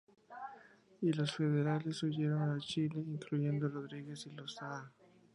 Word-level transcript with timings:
Y 1.01 1.11
los 1.13 1.31
federales 1.35 2.01
huyeron 2.01 2.49
a 2.57 2.59
Chile, 2.59 2.97
incluyendo 3.05 3.67
a 3.67 3.69
Rodríguez 3.69 4.25
y 4.25 4.31
los 4.31 4.55
Saá. 4.55 4.91